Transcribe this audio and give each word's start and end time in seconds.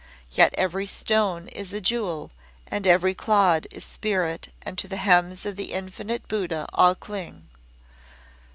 Yet 0.31 0.55
every 0.57 0.87
stone 0.87 1.47
is 1.49 1.71
a 1.71 1.79
jewel 1.79 2.31
and 2.65 2.87
every 2.87 3.13
clod 3.13 3.67
is 3.69 3.85
spirit 3.85 4.47
and 4.63 4.75
to 4.79 4.87
the 4.87 4.97
hems 4.97 5.45
of 5.45 5.57
the 5.57 5.73
Infinite 5.73 6.27
Buddha 6.27 6.65
all 6.73 6.95
cling. 6.95 7.45